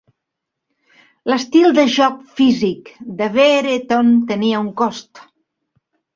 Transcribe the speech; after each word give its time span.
L'estil 1.31 1.75
de 1.79 1.83
joc 1.97 2.15
físic 2.39 2.91
de 3.21 3.29
Brereton 3.37 4.11
tenia 4.35 4.65
un 4.65 4.73
cost. 4.83 5.25